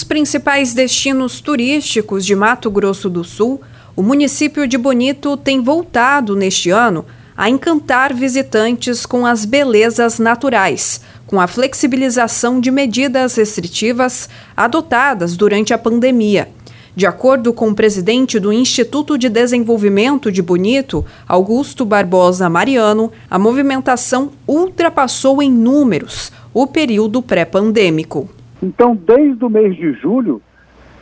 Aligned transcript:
dos 0.00 0.04
principais 0.04 0.72
destinos 0.72 1.42
turísticos 1.42 2.24
de 2.24 2.34
Mato 2.34 2.70
Grosso 2.70 3.10
do 3.10 3.22
Sul, 3.22 3.60
o 3.94 4.00
município 4.00 4.66
de 4.66 4.78
Bonito 4.78 5.36
tem 5.36 5.60
voltado 5.60 6.34
neste 6.34 6.70
ano 6.70 7.04
a 7.36 7.50
encantar 7.50 8.14
visitantes 8.14 9.04
com 9.04 9.26
as 9.26 9.44
belezas 9.44 10.18
naturais, 10.18 11.02
com 11.26 11.38
a 11.38 11.46
flexibilização 11.46 12.60
de 12.60 12.70
medidas 12.70 13.36
restritivas 13.36 14.26
adotadas 14.56 15.36
durante 15.36 15.74
a 15.74 15.78
pandemia. 15.78 16.48
De 16.96 17.06
acordo 17.06 17.52
com 17.52 17.68
o 17.68 17.74
presidente 17.74 18.40
do 18.40 18.50
Instituto 18.50 19.18
de 19.18 19.28
Desenvolvimento 19.28 20.32
de 20.32 20.40
Bonito, 20.40 21.04
Augusto 21.28 21.84
Barbosa 21.84 22.48
Mariano, 22.48 23.12
a 23.30 23.38
movimentação 23.38 24.30
ultrapassou 24.48 25.42
em 25.42 25.52
números 25.52 26.32
o 26.54 26.66
período 26.66 27.20
pré-pandêmico. 27.20 28.30
Então, 28.62 28.94
desde 28.94 29.44
o 29.44 29.50
mês 29.50 29.74
de 29.74 29.92
julho 29.94 30.42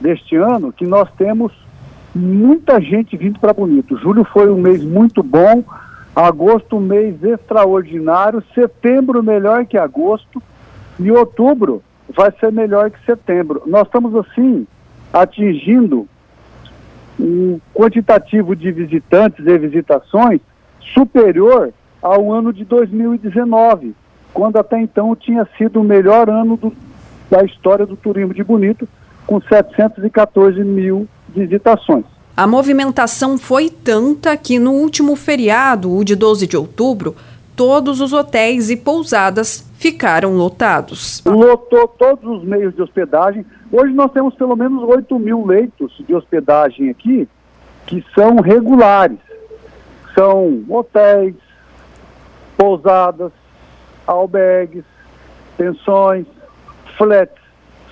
deste 0.00 0.36
ano, 0.36 0.72
que 0.72 0.86
nós 0.86 1.08
temos 1.16 1.52
muita 2.14 2.80
gente 2.80 3.16
vindo 3.16 3.38
para 3.38 3.52
Bonito. 3.52 3.98
Julho 3.98 4.24
foi 4.24 4.50
um 4.50 4.60
mês 4.60 4.82
muito 4.82 5.22
bom, 5.22 5.64
agosto 6.14 6.76
um 6.76 6.80
mês 6.80 7.22
extraordinário, 7.22 8.42
setembro 8.54 9.22
melhor 9.22 9.66
que 9.66 9.76
agosto 9.76 10.42
e 10.98 11.10
outubro 11.10 11.82
vai 12.14 12.32
ser 12.40 12.50
melhor 12.52 12.90
que 12.90 13.04
setembro. 13.04 13.62
Nós 13.66 13.86
estamos 13.86 14.14
assim 14.16 14.66
atingindo 15.12 16.08
um 17.18 17.60
quantitativo 17.74 18.54
de 18.54 18.70
visitantes 18.70 19.46
e 19.46 19.58
visitações 19.58 20.40
superior 20.80 21.72
ao 22.00 22.32
ano 22.32 22.52
de 22.52 22.64
2019, 22.64 23.94
quando 24.32 24.56
até 24.56 24.80
então 24.80 25.14
tinha 25.16 25.46
sido 25.56 25.80
o 25.80 25.84
melhor 25.84 26.30
ano 26.30 26.56
do, 26.56 26.72
da 27.30 27.44
história 27.44 27.86
do 27.86 27.96
turismo 27.96 28.34
de 28.34 28.42
Bonito, 28.42 28.88
com 29.26 29.40
714 29.40 30.62
mil 30.64 31.06
visitações. 31.28 32.04
A 32.36 32.46
movimentação 32.46 33.36
foi 33.36 33.68
tanta 33.68 34.36
que 34.36 34.58
no 34.58 34.72
último 34.72 35.16
feriado, 35.16 35.92
o 35.94 36.04
de 36.04 36.14
12 36.14 36.46
de 36.46 36.56
outubro, 36.56 37.16
todos 37.56 38.00
os 38.00 38.12
hotéis 38.12 38.70
e 38.70 38.76
pousadas 38.76 39.68
ficaram 39.76 40.34
lotados. 40.34 41.20
Lotou 41.26 41.88
todos 41.88 42.38
os 42.38 42.44
meios 42.44 42.74
de 42.74 42.82
hospedagem. 42.82 43.44
Hoje 43.72 43.92
nós 43.92 44.12
temos 44.12 44.34
pelo 44.36 44.54
menos 44.54 44.82
8 44.84 45.18
mil 45.18 45.44
leitos 45.44 45.92
de 46.06 46.14
hospedagem 46.14 46.88
aqui 46.88 47.28
que 47.86 48.04
são 48.14 48.36
regulares. 48.36 49.18
São 50.14 50.62
hotéis, 50.68 51.34
pousadas, 52.56 53.32
albergues, 54.06 54.84
pensões, 55.56 56.26
flats, 56.98 57.40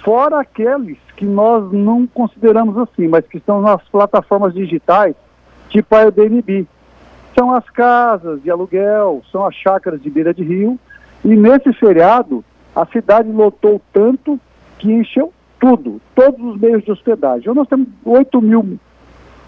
fora 0.05 0.41
aqueles 0.41 0.99
que 1.17 1.25
nós 1.25 1.73
não 1.73 2.07
consideramos 2.07 2.77
assim, 2.77 3.09
mas 3.09 3.27
que 3.27 3.39
estão 3.39 3.63
nas 3.63 3.83
plataformas 3.89 4.53
digitais, 4.53 5.15
tipo 5.71 5.95
a 5.95 6.01
Airbnb. 6.01 6.67
São 7.39 7.55
as 7.55 7.69
casas 7.71 8.43
de 8.43 8.51
aluguel, 8.51 9.23
são 9.31 9.47
as 9.47 9.55
chácaras 9.55 10.03
de 10.03 10.11
beira 10.11 10.35
de 10.35 10.43
rio, 10.43 10.79
e 11.25 11.35
nesse 11.35 11.73
feriado 11.73 12.45
a 12.75 12.85
cidade 12.87 13.31
lotou 13.31 13.81
tanto 13.93 14.39
que 14.79 14.93
encheu 14.93 15.33
tudo, 15.59 16.01
todos 16.15 16.39
os 16.41 16.61
meios 16.61 16.85
de 16.85 16.93
hospedagem. 16.93 17.53
Nós 17.55 17.69
temos 17.69 17.89
8 18.05 18.43
mil, 18.43 18.79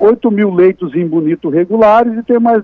8 0.01 0.31
mil 0.31 0.55
leitos 0.55 0.95
em 0.95 1.07
Bonito 1.07 1.51
regulares 1.51 2.17
e 2.17 2.23
tem 2.23 2.39
mais 2.39 2.63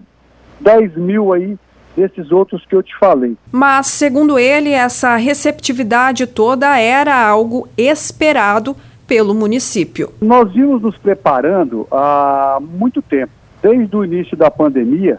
10 0.60 0.96
mil 0.96 1.32
aí 1.32 1.58
desses 1.96 2.30
outros 2.32 2.64
que 2.66 2.74
eu 2.74 2.82
te 2.82 2.96
falei. 2.96 3.36
Mas, 3.50 3.86
segundo 3.86 4.38
ele, 4.38 4.70
essa 4.70 5.16
receptividade 5.16 6.26
toda 6.26 6.78
era 6.78 7.26
algo 7.26 7.68
esperado 7.76 8.76
pelo 9.06 9.34
município. 9.34 10.12
Nós 10.20 10.52
vimos 10.52 10.82
nos 10.82 10.96
preparando 10.96 11.86
há 11.90 12.58
muito 12.60 13.00
tempo, 13.02 13.32
desde 13.62 13.94
o 13.94 14.04
início 14.04 14.36
da 14.36 14.50
pandemia, 14.50 15.18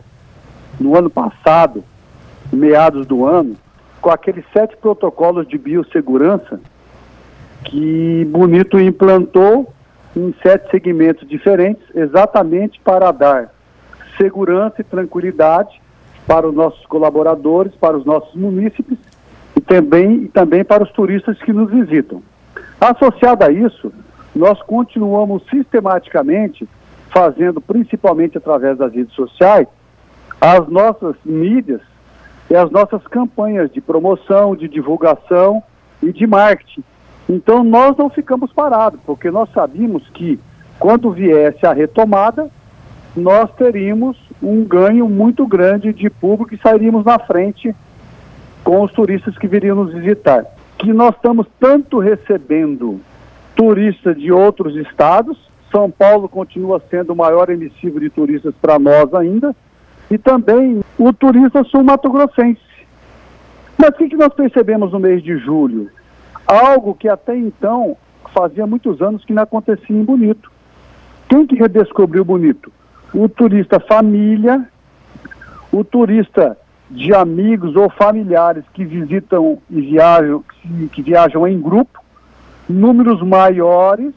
no 0.80 0.98
ano 0.98 1.09
passado, 1.09 1.84
meados 2.52 3.06
do 3.06 3.25
ano, 3.25 3.56
com 4.02 4.09
aqueles 4.09 4.44
sete 4.52 4.75
protocolos 4.78 5.47
de 5.47 5.57
biossegurança 5.57 6.59
que 7.63 8.28
Bonito 8.30 8.80
implantou 8.80 9.74
em 10.16 10.34
sete 10.42 10.69
segmentos 10.69 11.28
diferentes, 11.28 11.84
exatamente 11.94 12.80
para 12.80 13.12
dar 13.12 13.52
segurança 14.18 14.75
e 14.80 14.84
tranquilidade 14.84 15.81
para 16.28 16.47
os 16.47 16.56
nossos 16.56 16.86
colaboradores, 16.88 17.74
para 17.75 17.97
os 17.97 18.06
nossos 18.06 18.34
munícipes 18.36 18.97
e 19.56 19.62
também, 19.62 20.24
e 20.24 20.28
também 20.28 20.63
para 20.63 20.84
os 20.84 20.91
turistas 20.91 21.38
que 21.40 21.53
nos 21.53 21.69
visitam. 21.69 22.22
Associado 22.80 23.44
a 23.44 23.52
isso, 23.52 23.91
nós 24.36 24.62
continuamos 24.63 25.44
sistematicamente 25.50 26.68
fazendo, 27.09 27.62
principalmente 27.62 28.38
através 28.38 28.78
das 28.78 28.94
redes 28.94 29.13
sociais, 29.13 29.68
as 30.41 30.68
nossas 30.68 31.16
mídias 31.24 31.81
e 32.50 32.56
as 32.56 32.69
nossas 32.69 33.02
campanhas 33.07 33.72
de 33.72 33.80
promoção, 33.80 34.56
de 34.56 34.68
divulgação 34.68 35.63
e 36.03 36.12
de 36.12 36.28
marketing. 36.28 36.84
Então 37.30 37.63
nós 37.63 37.96
não 37.97 38.09
ficamos 38.09 38.52
parados, 38.52 39.00
porque 39.06 39.31
nós 39.31 39.50
sabíamos 39.53 40.07
que 40.09 40.40
quando 40.78 41.12
viesse 41.12 41.66
a 41.66 41.72
retomada, 41.72 42.50
nós 43.16 43.50
teríamos 43.56 44.18
um 44.41 44.63
ganho 44.63 45.07
muito 45.07 45.46
grande 45.47 45.94
de 45.94 46.09
público 46.09 46.53
e 46.53 46.59
sairíamos 46.59 47.06
na 47.06 47.18
frente 47.19 47.75
com 48.63 48.81
os 48.81 48.91
turistas 48.91 49.38
que 49.38 49.47
viriam 49.47 49.75
nos 49.75 49.94
visitar. 49.94 50.46
Que 50.78 50.91
nós 50.91 51.16
estamos 51.16 51.47
tanto 51.59 52.00
recebendo 52.00 53.00
turistas 53.56 54.18
de 54.18 54.31
outros 54.31 54.75
estados, 54.75 55.38
São 55.72 55.90
Paulo 55.90 56.28
continua 56.28 56.81
sendo 56.90 57.13
o 57.13 57.16
maior 57.16 57.50
emissivo 57.50 58.00
de 58.00 58.09
turistas 58.09 58.53
para 58.62 58.78
nós 58.78 59.13
ainda, 59.13 59.56
e 60.12 60.18
também 60.18 60.81
o 60.97 61.13
turista 61.13 61.63
sul-mato-grossense. 61.63 62.62
Mas 63.78 63.90
o 63.90 63.94
que, 63.94 64.09
que 64.09 64.16
nós 64.16 64.34
percebemos 64.34 64.91
no 64.91 65.00
mês 65.00 65.24
de 65.24 65.38
julho? 65.38 65.90
Algo 66.45 66.94
que 66.94 67.07
até 67.07 67.35
então 67.35 67.97
fazia 68.34 68.68
muitos 68.68 69.01
anos 69.01 69.24
que 69.24 69.34
não 69.34 69.44
acontecia 69.44 69.95
em 69.95 70.03
Bonito. 70.03 70.51
Quem 71.29 71.47
que 71.47 71.56
redescobriu 71.56 72.24
Bonito? 72.24 72.72
O 73.16 73.30
turista 73.30 73.80
família, 73.80 74.68
o 75.72 75.86
turista 75.86 76.58
de 76.92 77.14
amigos 77.14 77.74
ou 77.76 77.90
familiares 77.90 78.66
que 78.74 78.84
visitam 78.84 79.58
e 79.70 79.81
viajam, 79.81 80.44
que, 80.92 81.02
viajam 81.02 81.48
em 81.48 81.59
grupo, 81.59 82.04
números 82.68 83.22
maiores, 83.22 84.14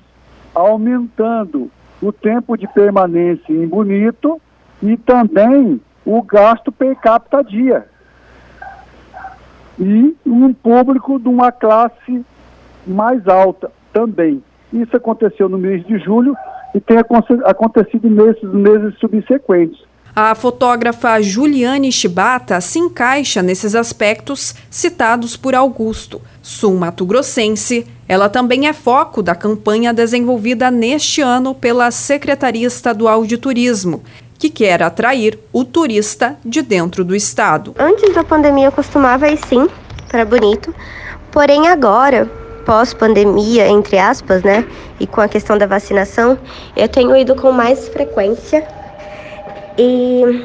aumentando 0.53 1.71
o 2.03 2.11
tempo 2.13 2.57
de 2.57 2.67
permanência 2.67 3.53
em 3.53 3.69
Bonito 3.69 4.41
e 4.83 4.97
também 4.97 5.81
o 6.05 6.21
gasto 6.21 6.73
per 6.73 6.97
capita 6.97 7.43
dia. 7.45 7.87
E 9.79 10.17
um 10.27 10.53
público 10.53 11.21
de 11.21 11.29
uma 11.29 11.53
classe 11.53 12.25
mais 12.85 13.29
alta 13.29 13.71
também. 13.93 14.43
Isso 14.73 14.97
aconteceu 14.97 15.49
no 15.49 15.57
mês 15.57 15.87
de 15.87 15.99
julho 15.99 16.37
e 16.79 16.81
tem 16.81 16.97
acontecido 16.99 18.09
nesses 18.09 18.53
meses 18.55 18.97
subsequentes. 18.99 19.79
A 20.15 20.35
fotógrafa 20.35 21.21
Juliane 21.21 21.93
Chibata 21.93 22.61
se 22.61 22.79
encaixa 22.79 23.43
nesses 23.43 23.75
aspectos 23.75 24.55
citados 24.71 25.37
por 25.37 25.55
Augusto. 25.55 26.21
Sul-Mato-Grossense, 26.43 27.87
ela 28.09 28.29
também 28.29 28.67
é 28.67 28.73
foco 28.73 29.23
da 29.23 29.35
campanha 29.35 29.93
desenvolvida 29.93 30.71
neste 30.71 31.21
ano 31.21 31.55
pela 31.55 31.91
Secretaria 31.91 32.67
Estadual 32.67 33.25
de 33.25 33.37
Turismo, 33.37 34.03
que 34.39 34.49
quer 34.49 34.83
atrair 34.83 35.39
o 35.53 35.65
turista 35.65 36.37
de 36.45 36.63
dentro 36.63 37.05
do 37.05 37.15
estado. 37.15 37.75
Antes 37.79 38.15
da 38.15 38.25
pandemia 38.25 38.67
eu 38.67 38.73
costumava 38.73 39.29
ir 39.29 39.39
sim 39.47 39.69
para 40.11 40.25
Bonito, 40.25 40.75
porém 41.31 41.69
agora 41.69 42.31
pós-pandemia, 42.69 43.67
entre 43.67 43.97
aspas, 43.97 44.43
né? 44.43 44.63
E 45.01 45.07
com 45.07 45.23
a 45.23 45.27
questão 45.27 45.57
da 45.57 45.65
vacinação, 45.65 46.39
eu 46.77 46.87
tenho 46.87 47.17
ido 47.17 47.35
com 47.35 47.51
mais 47.51 47.89
frequência. 47.89 48.63
E 49.79 50.45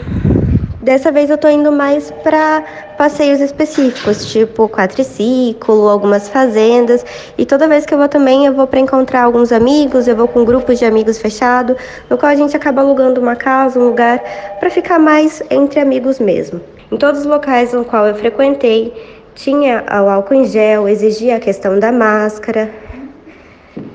dessa 0.82 1.12
vez 1.12 1.30
eu 1.30 1.38
tô 1.38 1.50
indo 1.50 1.70
mais 1.70 2.12
para 2.24 2.64
passeios 2.98 3.42
específicos, 3.42 4.32
tipo 4.32 4.70
quadriciclo, 4.70 5.90
algumas 5.90 6.30
fazendas. 6.30 7.06
E 7.38 7.46
toda 7.46 7.68
vez 7.68 7.86
que 7.86 7.94
eu 7.94 7.98
vou 7.98 8.08
também, 8.08 8.46
eu 8.46 8.54
vou 8.54 8.68
para 8.68 8.80
encontrar 8.80 9.24
alguns 9.24 9.52
amigos, 9.52 10.08
eu 10.08 10.16
vou 10.16 10.30
com 10.30 10.46
grupos 10.46 10.80
de 10.80 10.86
amigos 10.86 11.18
fechado, 11.18 11.76
no 12.10 12.18
qual 12.18 12.32
a 12.32 12.36
gente 12.36 12.56
acaba 12.56 12.82
alugando 12.82 13.20
uma 13.20 13.36
casa, 13.36 13.78
um 13.78 13.88
lugar 13.88 14.24
para 14.62 14.70
ficar 14.70 14.98
mais 14.98 15.44
entre 15.50 15.82
amigos 15.82 16.20
mesmo. 16.20 16.62
Em 16.90 16.96
todos 16.96 17.22
os 17.22 17.26
locais 17.26 17.74
no 17.74 17.84
qual 17.84 18.06
eu 18.06 18.16
frequentei, 18.16 18.94
tinha 19.36 19.84
o 19.90 20.10
álcool 20.10 20.36
em 20.36 20.46
gel, 20.46 20.88
exigia 20.88 21.38
a 21.38 21.40
questão 21.40 21.80
da 21.80 21.92
máscara, 21.92 22.74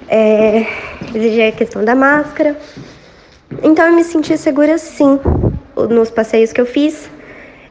é, 0.08 0.66
exigia 1.14 1.48
a 1.48 1.52
questão 1.52 1.84
da 1.84 1.94
máscara. 1.94 2.56
Então 3.62 3.86
eu 3.86 3.94
me 3.94 4.04
senti 4.04 4.36
segura 4.36 4.78
sim 4.78 5.18
nos 5.90 6.10
passeios 6.10 6.52
que 6.52 6.60
eu 6.60 6.66
fiz. 6.66 7.08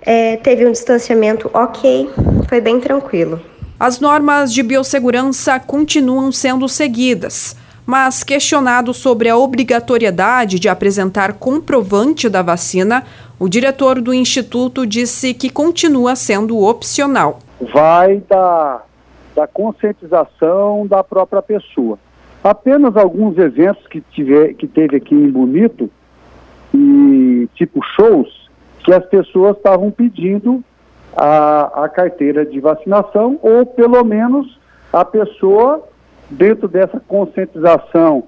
É, 0.01 0.37
teve 0.37 0.65
um 0.65 0.71
distanciamento 0.71 1.49
ok, 1.53 2.09
foi 2.47 2.61
bem 2.61 2.79
tranquilo. 2.79 3.41
As 3.79 3.99
normas 3.99 4.53
de 4.53 4.63
biossegurança 4.63 5.59
continuam 5.59 6.31
sendo 6.31 6.67
seguidas, 6.67 7.55
mas 7.85 8.23
questionado 8.23 8.93
sobre 8.93 9.29
a 9.29 9.37
obrigatoriedade 9.37 10.59
de 10.59 10.67
apresentar 10.67 11.33
comprovante 11.33 12.27
da 12.27 12.41
vacina, 12.41 13.03
o 13.37 13.47
diretor 13.47 14.01
do 14.01 14.13
instituto 14.13 14.85
disse 14.85 15.33
que 15.33 15.49
continua 15.49 16.15
sendo 16.15 16.57
opcional. 16.57 17.39
Vai 17.59 18.21
da, 18.29 18.81
da 19.35 19.47
conscientização 19.47 20.85
da 20.85 21.03
própria 21.03 21.41
pessoa. 21.41 21.97
Apenas 22.43 22.95
alguns 22.95 23.37
eventos 23.37 23.85
que, 23.87 24.01
tiver, 24.01 24.53
que 24.53 24.67
teve 24.67 24.97
aqui 24.97 25.15
em 25.15 25.29
Bonito, 25.29 25.89
e 26.73 27.49
tipo 27.55 27.81
shows, 27.95 28.49
que 28.83 28.93
as 28.93 29.05
pessoas 29.05 29.57
estavam 29.57 29.91
pedindo 29.91 30.63
a, 31.15 31.83
a 31.85 31.89
carteira 31.89 32.45
de 32.45 32.59
vacinação, 32.59 33.39
ou 33.41 33.65
pelo 33.65 34.03
menos 34.03 34.59
a 34.93 35.03
pessoa, 35.03 35.83
dentro 36.29 36.67
dessa 36.67 36.99
conscientização 37.07 38.23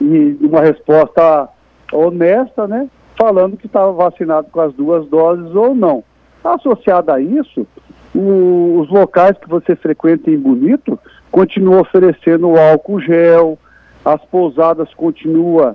e 0.00 0.36
uma 0.40 0.60
resposta 0.60 1.48
honesta, 1.92 2.66
né, 2.66 2.88
falando 3.18 3.56
que 3.56 3.66
estava 3.66 3.92
vacinado 3.92 4.48
com 4.50 4.60
as 4.60 4.72
duas 4.74 5.06
doses 5.08 5.54
ou 5.54 5.74
não. 5.74 6.02
Associado 6.42 7.12
a 7.12 7.20
isso, 7.20 7.66
o, 8.14 8.80
os 8.80 8.90
locais 8.90 9.36
que 9.38 9.48
você 9.48 9.74
frequenta 9.74 10.30
em 10.30 10.38
Bonito 10.38 10.98
continuam 11.30 11.80
oferecendo 11.80 12.56
álcool 12.56 13.00
gel, 13.00 13.58
as 14.04 14.22
pousadas 14.26 14.92
continuam, 14.94 15.74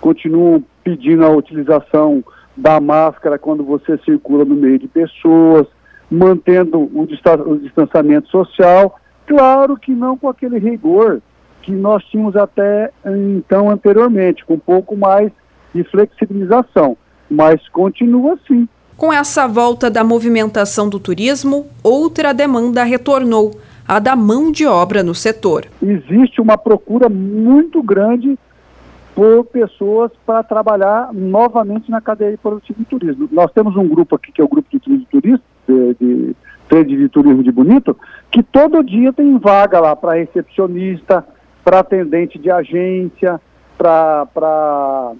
continuam 0.00 0.64
pedindo 0.82 1.24
a 1.24 1.30
utilização 1.30 2.24
da 2.56 2.80
máscara 2.80 3.38
quando 3.38 3.64
você 3.64 3.98
circula 3.98 4.44
no 4.44 4.54
meio 4.54 4.78
de 4.78 4.88
pessoas, 4.88 5.66
mantendo 6.10 6.78
o, 6.78 7.02
o 7.02 7.58
distanciamento 7.58 8.28
social, 8.28 8.98
claro 9.26 9.76
que 9.76 9.92
não 9.92 10.16
com 10.16 10.28
aquele 10.28 10.58
rigor 10.58 11.20
que 11.62 11.72
nós 11.72 12.04
tínhamos 12.04 12.36
até 12.36 12.90
então 13.04 13.70
anteriormente, 13.70 14.44
com 14.44 14.54
um 14.54 14.58
pouco 14.58 14.96
mais 14.96 15.32
de 15.74 15.82
flexibilização, 15.84 16.96
mas 17.28 17.66
continua 17.70 18.34
assim. 18.34 18.68
Com 18.96 19.12
essa 19.12 19.48
volta 19.48 19.90
da 19.90 20.04
movimentação 20.04 20.88
do 20.88 21.00
turismo, 21.00 21.66
outra 21.82 22.32
demanda 22.32 22.84
retornou, 22.84 23.58
a 23.86 23.98
da 23.98 24.14
mão 24.14 24.52
de 24.52 24.66
obra 24.66 25.02
no 25.02 25.14
setor. 25.14 25.66
Existe 25.82 26.40
uma 26.40 26.56
procura 26.56 27.08
muito 27.08 27.82
grande 27.82 28.38
por 29.14 29.44
pessoas 29.46 30.10
para 30.24 30.42
trabalhar 30.42 31.12
novamente 31.12 31.90
na 31.90 32.00
cadeia 32.00 32.38
produtiva 32.38 32.78
do 32.78 32.84
turismo. 32.84 33.28
Nós 33.30 33.50
temos 33.52 33.76
um 33.76 33.86
grupo 33.86 34.14
aqui 34.16 34.32
que 34.32 34.40
é 34.40 34.44
o 34.44 34.48
grupo 34.48 34.68
de 34.70 34.78
turismo 34.78 35.06
turista, 35.10 35.44
de, 35.68 35.94
de, 35.94 36.36
de, 36.70 36.96
de 36.96 37.08
turismo 37.08 37.42
de 37.42 37.52
Bonito, 37.52 37.96
que 38.30 38.42
todo 38.42 38.82
dia 38.82 39.12
tem 39.12 39.38
vaga 39.38 39.80
lá 39.80 39.94
para 39.94 40.14
recepcionista, 40.14 41.24
para 41.64 41.80
atendente 41.80 42.38
de 42.38 42.50
agência, 42.50 43.40
para 43.76 45.12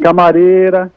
camareira, 0.00 0.90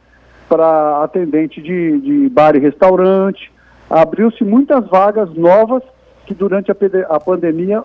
para 0.48 1.02
atendente 1.02 1.60
de, 1.60 2.00
de 2.00 2.28
bar 2.28 2.56
e 2.56 2.58
restaurante. 2.58 3.52
Abriu-se 3.88 4.44
muitas 4.44 4.86
vagas 4.88 5.32
novas 5.34 5.82
que 6.26 6.34
durante 6.34 6.70
a, 6.70 6.76
a 7.08 7.20
pandemia 7.20 7.82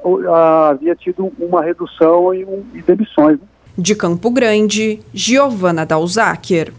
havia 0.69 0.95
tido 0.95 1.31
uma 1.39 1.63
redução 1.63 2.33
e, 2.33 2.43
um, 2.43 2.63
e 2.73 2.81
demissões. 2.81 3.39
Né? 3.39 3.45
De 3.77 3.95
Campo 3.95 4.29
Grande, 4.31 4.99
Giovana 5.13 5.85
Dalzaker. 5.85 6.73